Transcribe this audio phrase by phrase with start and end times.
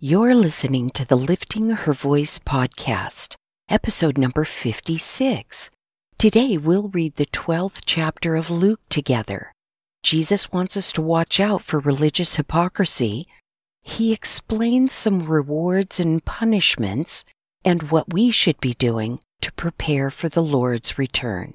[0.00, 3.34] You're listening to the Lifting Her Voice podcast,
[3.68, 5.70] episode number 56.
[6.16, 9.52] Today we'll read the 12th chapter of Luke together.
[10.04, 13.26] Jesus wants us to watch out for religious hypocrisy.
[13.82, 17.24] He explains some rewards and punishments
[17.64, 21.54] and what we should be doing to prepare for the Lord's return.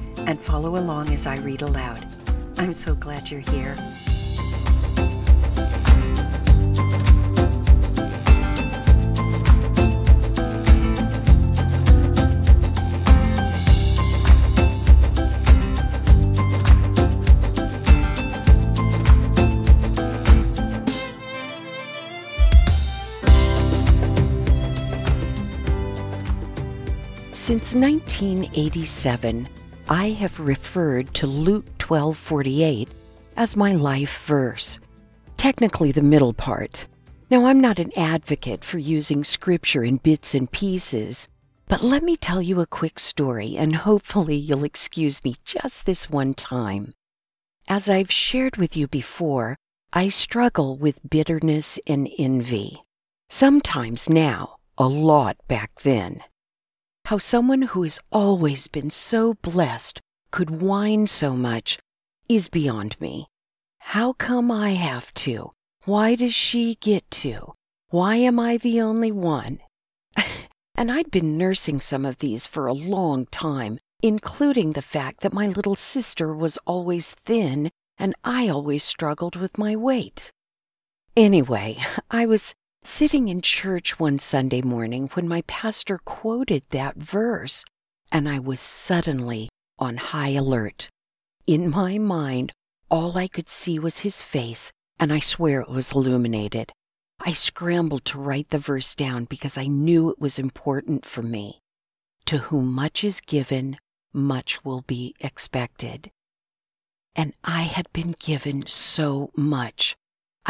[0.27, 2.05] and follow along as I read aloud.
[2.57, 3.75] I'm so glad you're here.
[27.33, 29.47] Since 1987,
[29.89, 32.87] I have referred to Luke 12:48
[33.35, 34.79] as my life verse,
[35.37, 36.87] technically the middle part.
[37.29, 41.27] Now I'm not an advocate for using scripture in bits and pieces,
[41.67, 46.09] but let me tell you a quick story and hopefully you'll excuse me just this
[46.09, 46.93] one time.
[47.67, 49.57] As I've shared with you before,
[49.93, 52.83] I struggle with bitterness and envy.
[53.29, 56.21] Sometimes now, a lot back then.
[57.11, 59.99] How someone who has always been so blessed
[60.31, 61.77] could whine so much
[62.29, 63.27] is beyond me.
[63.79, 65.51] How come I have to?
[65.83, 67.51] Why does she get to?
[67.89, 69.59] Why am I the only one?
[70.75, 75.33] and I'd been nursing some of these for a long time, including the fact that
[75.33, 80.31] my little sister was always thin and I always struggled with my weight.
[81.17, 81.77] Anyway,
[82.09, 82.53] I was
[82.83, 87.63] sitting in church one Sunday morning when my pastor quoted that verse,
[88.11, 90.89] and I was suddenly on high alert.
[91.47, 92.51] In my mind,
[92.89, 96.71] all I could see was his face, and I swear it was illuminated.
[97.19, 101.59] I scrambled to write the verse down because I knew it was important for me.
[102.25, 103.77] To whom much is given,
[104.13, 106.11] much will be expected.
[107.15, 109.95] And I had been given so much.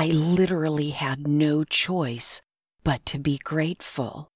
[0.01, 2.41] I literally had no choice
[2.83, 4.29] but to be grateful.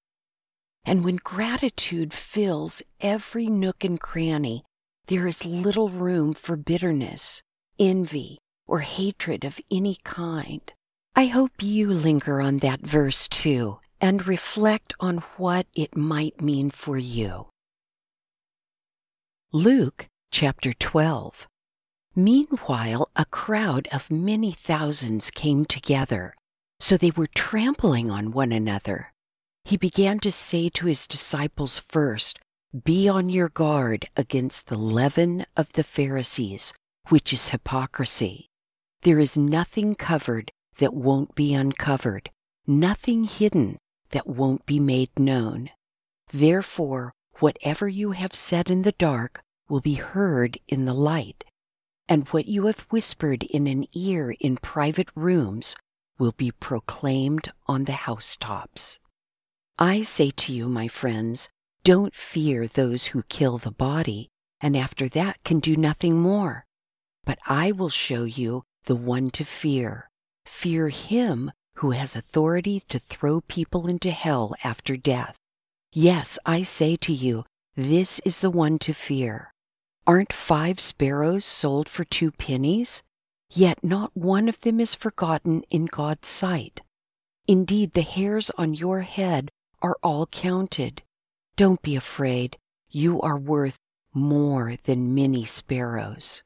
[0.84, 4.62] And when gratitude fills every nook and cranny,
[5.08, 7.42] there is little room for bitterness,
[7.80, 8.38] envy,
[8.68, 10.72] or hatred of any kind.
[11.16, 16.70] I hope you linger on that verse too and reflect on what it might mean
[16.70, 17.48] for you.
[19.50, 21.48] Luke chapter 12.
[22.18, 26.34] Meanwhile, a crowd of many thousands came together,
[26.80, 29.12] so they were trampling on one another.
[29.66, 32.40] He began to say to his disciples first,
[32.84, 36.72] Be on your guard against the leaven of the Pharisees,
[37.08, 38.48] which is hypocrisy.
[39.02, 42.30] There is nothing covered that won't be uncovered,
[42.66, 43.76] nothing hidden
[44.10, 45.68] that won't be made known.
[46.32, 51.44] Therefore, whatever you have said in the dark will be heard in the light
[52.08, 55.74] and what you have whispered in an ear in private rooms
[56.18, 58.98] will be proclaimed on the housetops.
[59.78, 61.48] I say to you, my friends,
[61.84, 64.28] don't fear those who kill the body,
[64.60, 66.64] and after that can do nothing more.
[67.24, 70.08] But I will show you the one to fear.
[70.46, 75.36] Fear him who has authority to throw people into hell after death.
[75.92, 77.44] Yes, I say to you,
[77.76, 79.52] this is the one to fear.
[80.06, 83.02] Aren't five sparrows sold for two pennies?
[83.50, 86.82] Yet not one of them is forgotten in God's sight.
[87.48, 89.50] Indeed, the hairs on your head
[89.82, 91.02] are all counted.
[91.56, 92.56] Don't be afraid.
[92.88, 93.78] You are worth
[94.14, 96.42] more than many sparrows.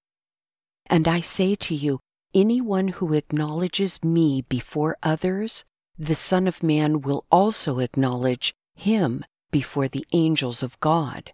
[0.86, 2.00] And I say to you,
[2.34, 5.64] anyone who acknowledges me before others,
[5.98, 11.32] the Son of Man will also acknowledge him before the angels of God.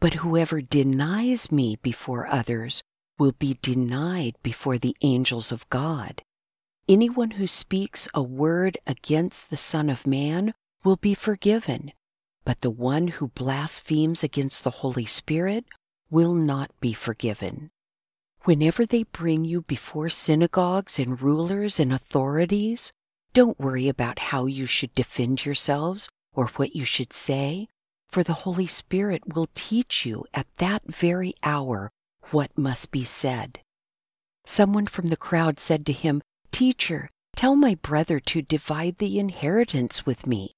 [0.00, 2.82] But whoever denies me before others
[3.18, 6.22] will be denied before the angels of God.
[6.88, 10.54] Anyone who speaks a word against the Son of Man
[10.84, 11.92] will be forgiven,
[12.44, 15.64] but the one who blasphemes against the Holy Spirit
[16.10, 17.70] will not be forgiven.
[18.42, 22.92] Whenever they bring you before synagogues and rulers and authorities,
[23.32, 27.66] don't worry about how you should defend yourselves or what you should say,
[28.16, 31.90] for the Holy Spirit will teach you at that very hour
[32.30, 33.60] what must be said.
[34.46, 40.06] Someone from the crowd said to him, Teacher, tell my brother to divide the inheritance
[40.06, 40.54] with me.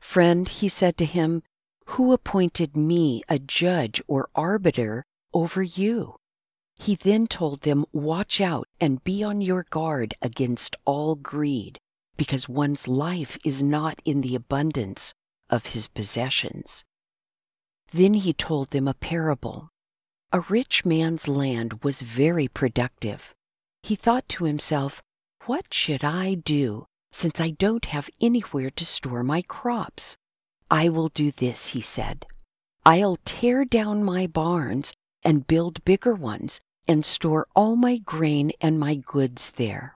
[0.00, 1.44] Friend, he said to him,
[1.90, 6.16] Who appointed me a judge or arbiter over you?
[6.74, 11.78] He then told them, Watch out and be on your guard against all greed,
[12.16, 15.14] because one's life is not in the abundance
[15.48, 16.84] of his possessions.
[17.92, 19.68] Then he told them a parable.
[20.32, 23.34] A rich man's land was very productive.
[23.82, 25.02] He thought to himself,
[25.46, 30.16] What should I do since I don't have anywhere to store my crops?
[30.70, 32.26] I will do this, he said.
[32.84, 34.92] I'll tear down my barns
[35.22, 39.94] and build bigger ones and store all my grain and my goods there.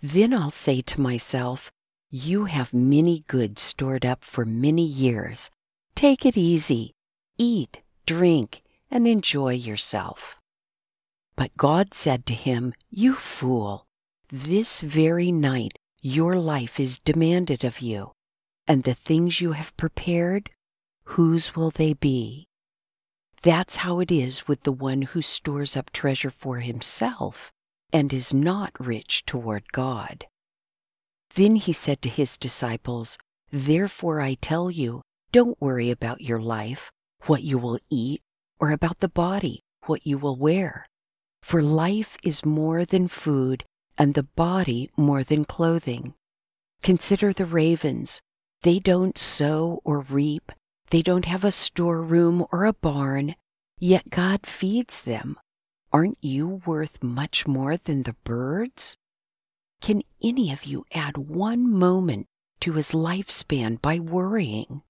[0.00, 1.70] Then I'll say to myself,
[2.10, 5.50] You have many goods stored up for many years.
[5.94, 6.94] Take it easy.
[7.42, 10.36] Eat, drink, and enjoy yourself.
[11.36, 13.86] But God said to him, You fool,
[14.28, 18.12] this very night your life is demanded of you,
[18.66, 20.50] and the things you have prepared,
[21.04, 22.44] whose will they be?
[23.40, 27.50] That's how it is with the one who stores up treasure for himself
[27.90, 30.26] and is not rich toward God.
[31.36, 33.16] Then he said to his disciples,
[33.50, 35.00] Therefore I tell you,
[35.32, 36.90] don't worry about your life,
[37.26, 38.20] what you will eat,
[38.58, 40.86] or about the body, what you will wear.
[41.42, 43.64] For life is more than food,
[43.96, 46.14] and the body more than clothing.
[46.82, 48.20] Consider the ravens.
[48.62, 50.52] They don't sow or reap,
[50.90, 53.34] they don't have a storeroom or a barn,
[53.78, 55.38] yet God feeds them.
[55.92, 58.96] Aren't you worth much more than the birds?
[59.80, 62.26] Can any of you add one moment
[62.60, 64.82] to his lifespan by worrying?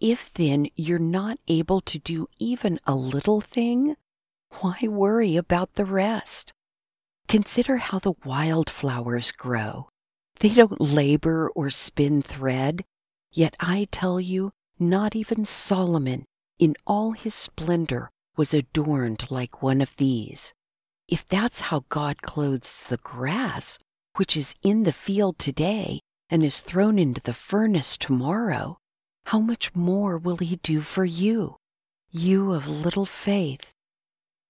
[0.00, 3.96] If then you're not able to do even a little thing,
[4.60, 6.52] why worry about the rest?
[7.26, 9.88] Consider how the wildflowers grow.
[10.40, 12.84] They don't labor or spin thread,
[13.32, 16.24] yet I tell you, not even Solomon,
[16.58, 20.52] in all his splendor, was adorned like one of these.
[21.08, 23.78] If that's how God clothes the grass,
[24.16, 28.78] which is in the field today and is thrown into the furnace tomorrow,
[29.28, 31.54] how much more will he do for you,
[32.10, 33.74] you of little faith?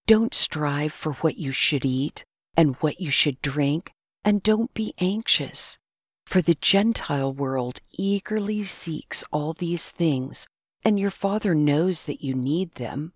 [0.07, 2.25] Don't strive for what you should eat
[2.57, 3.91] and what you should drink,
[4.25, 5.79] and don't be anxious.
[6.27, 10.47] For the Gentile world eagerly seeks all these things,
[10.85, 13.13] and your Father knows that you need them.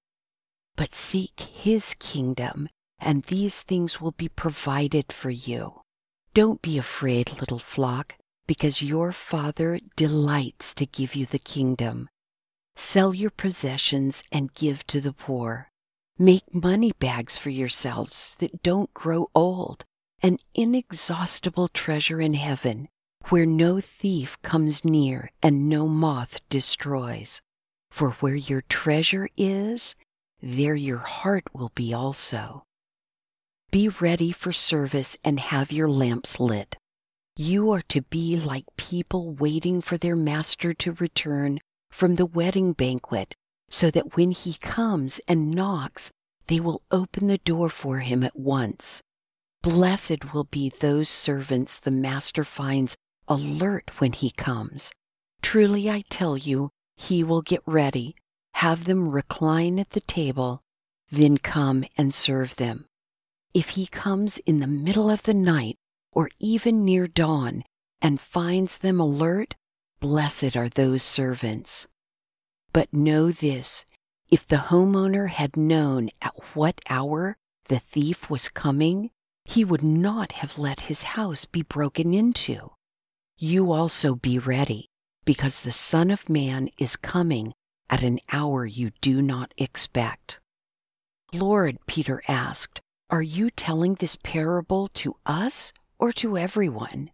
[0.74, 2.68] But seek His kingdom,
[2.98, 5.82] and these things will be provided for you.
[6.34, 8.16] Don't be afraid, little flock,
[8.52, 12.06] because your Father delights to give you the kingdom.
[12.76, 15.70] Sell your possessions and give to the poor.
[16.18, 19.86] Make money bags for yourselves that don't grow old,
[20.22, 22.88] an inexhaustible treasure in heaven
[23.30, 27.40] where no thief comes near and no moth destroys.
[27.90, 29.94] For where your treasure is,
[30.42, 32.64] there your heart will be also.
[33.70, 36.76] Be ready for service and have your lamps lit.
[37.44, 41.58] You are to be like people waiting for their master to return
[41.90, 43.34] from the wedding banquet,
[43.68, 46.12] so that when he comes and knocks,
[46.46, 49.02] they will open the door for him at once.
[49.60, 52.94] Blessed will be those servants the master finds
[53.26, 54.92] alert when he comes.
[55.42, 58.14] Truly I tell you, he will get ready,
[58.54, 60.62] have them recline at the table,
[61.10, 62.86] then come and serve them.
[63.52, 65.76] If he comes in the middle of the night
[66.12, 67.64] or even near dawn
[68.00, 69.54] and finds them alert,
[70.00, 71.86] blessed are those servants.
[72.72, 73.84] But know this
[74.30, 79.10] if the homeowner had known at what hour the thief was coming,
[79.44, 82.70] he would not have let his house be broken into.
[83.36, 84.86] You also be ready,
[85.24, 87.52] because the Son of Man is coming
[87.90, 90.40] at an hour you do not expect.
[91.32, 97.12] Lord, Peter asked, are you telling this parable to us or to everyone?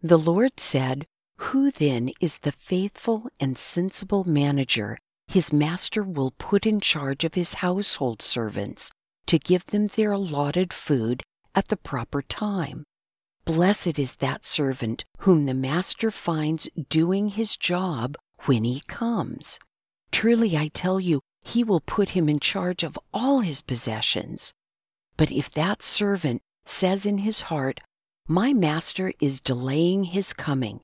[0.00, 1.04] The Lord said,
[1.38, 7.34] Who then is the faithful and sensible manager his master will put in charge of
[7.34, 8.92] his household servants
[9.26, 11.24] to give them their allotted food
[11.56, 12.84] at the proper time?
[13.44, 19.58] Blessed is that servant whom the master finds doing his job when he comes.
[20.12, 24.52] Truly I tell you, he will put him in charge of all his possessions.
[25.16, 27.80] But if that servant says in his heart,
[28.28, 30.80] My master is delaying his coming,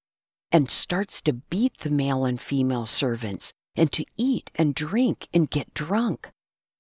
[0.53, 5.51] and starts to beat the male and female servants, and to eat and drink and
[5.51, 6.31] get drunk,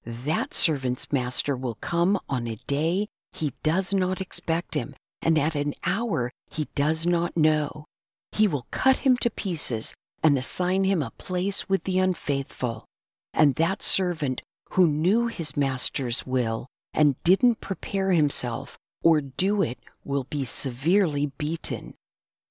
[0.04, 5.54] that servant's master will come on a day he does not expect him, and at
[5.54, 7.84] an hour he does not know.
[8.32, 12.84] He will cut him to pieces and assign him a place with the unfaithful.
[13.32, 19.78] And that servant who knew his master's will and didn't prepare himself or do it
[20.04, 21.94] will be severely beaten.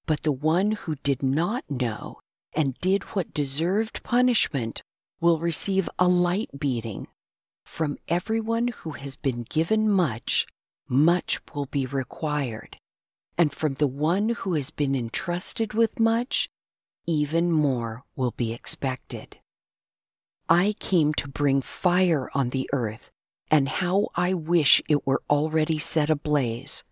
[0.05, 2.19] But the one who did not know
[2.53, 4.81] and did what deserved punishment
[5.21, 7.07] will receive a light beating.
[7.65, 10.47] From everyone who has been given much,
[10.87, 12.77] much will be required.
[13.37, 16.49] And from the one who has been entrusted with much,
[17.05, 19.37] even more will be expected.
[20.49, 23.11] I came to bring fire on the earth,
[23.51, 26.83] and how I wish it were already set ablaze.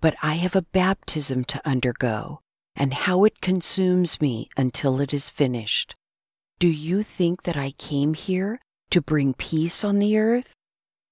[0.00, 2.40] But I have a baptism to undergo,
[2.76, 5.94] and how it consumes me until it is finished.
[6.58, 10.52] Do you think that I came here to bring peace on the earth?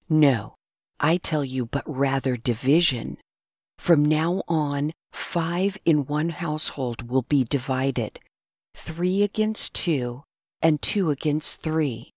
[0.09, 0.55] No,
[1.01, 3.19] I tell you, but rather division.
[3.79, 8.21] From now on, five in one household will be divided,
[8.75, 10.23] three against two,
[10.61, 12.13] and two against three.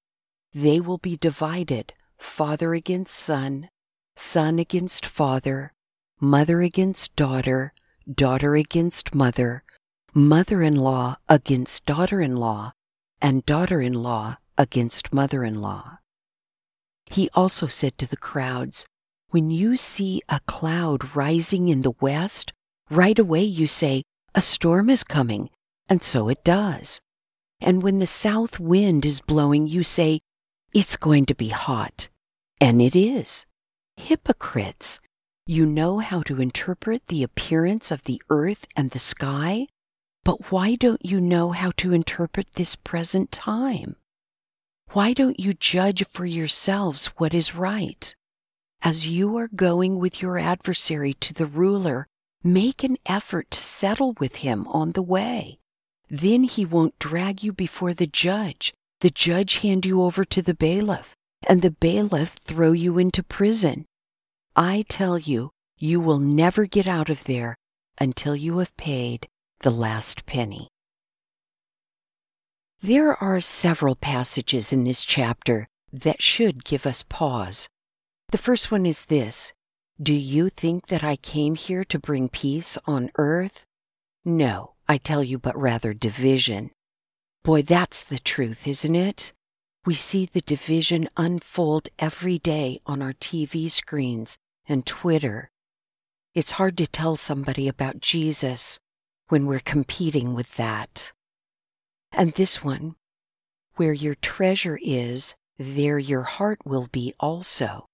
[0.54, 1.94] They will be divided,
[2.26, 3.70] father against son,
[4.18, 5.72] son against father,
[6.20, 7.74] mother against daughter,
[8.14, 9.64] daughter against mother,
[10.14, 12.74] mother in law against daughter in law,
[13.22, 16.00] and daughter in law against mother in law.
[17.06, 18.86] He also said to the crowds,
[19.30, 22.52] When you see a cloud rising in the west,
[22.90, 24.04] right away you say,
[24.34, 25.50] A storm is coming,
[25.88, 27.00] and so it does.
[27.62, 30.20] And when the south wind is blowing, you say,
[30.74, 32.10] It's going to be hot.
[32.60, 33.46] And it is.
[33.98, 35.00] Hypocrites!
[35.48, 39.68] You know how to interpret the appearance of the earth and the sky,
[40.24, 43.96] but why don't you know how to interpret this present time?
[44.92, 48.16] Why don't you judge for yourselves what is right?
[48.82, 52.08] As you are going with your adversary to the ruler,
[52.44, 55.60] make an effort to settle with him on the way.
[56.10, 60.54] Then he won't drag you before the judge, the judge hand you over to the
[60.54, 61.16] bailiff,
[61.48, 63.86] and the bailiff throw you into prison.
[64.56, 67.56] I tell you, you will never get out of there
[68.00, 69.28] until you have paid
[69.60, 70.68] the last penny.
[72.82, 77.68] There are several passages in this chapter that should give us pause.
[78.30, 79.54] The first one is this
[80.02, 83.66] Do you think that I came here to bring peace on earth?
[84.24, 86.72] No, I tell you, but rather division.
[87.44, 89.34] Boy, that's the truth, isn't it?
[89.86, 95.52] We see the division unfold every day on our TV screens and Twitter.
[96.34, 98.80] It's hard to tell somebody about Jesus
[99.28, 101.12] when we're competing with that.
[102.12, 102.96] And this one,
[103.76, 107.86] where your treasure is, there your heart will be also.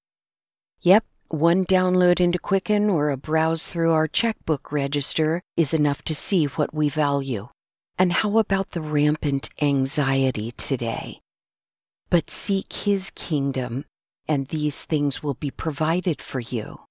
[0.80, 6.16] Yep, one download into Quicken or a browse through our checkbook register is enough to
[6.16, 7.50] see what we value.
[8.00, 11.21] And how about the rampant anxiety today?
[12.12, 13.86] But seek His kingdom,
[14.28, 16.82] and these things will be provided for you.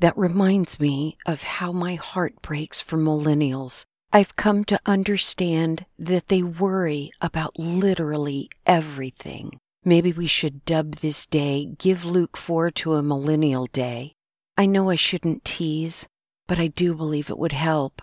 [0.00, 6.28] That reminds me of how my heart breaks for millennials I've come to understand that
[6.28, 9.58] they worry about literally everything.
[9.84, 14.12] Maybe we should dub this day Give Luke 4 to a Millennial Day.
[14.54, 16.06] I know I shouldn't tease,
[16.46, 18.02] but I do believe it would help.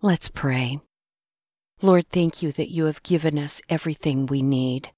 [0.00, 0.78] Let's pray.
[1.82, 4.92] Lord, thank you that you have given us everything we need.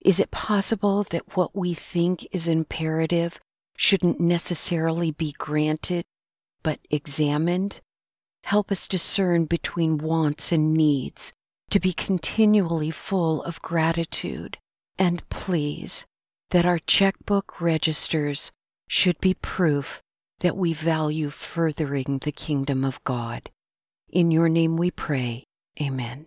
[0.00, 3.38] Is it possible that what we think is imperative
[3.76, 6.04] shouldn't necessarily be granted,
[6.62, 7.80] but examined?
[8.44, 11.32] Help us discern between wants and needs,
[11.68, 14.56] to be continually full of gratitude.
[14.98, 16.06] And please,
[16.50, 18.50] that our checkbook registers
[18.88, 20.02] should be proof
[20.40, 23.50] that we value furthering the kingdom of God.
[24.08, 25.44] In your name we pray.
[25.80, 26.26] Amen.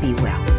[0.00, 0.57] Be well.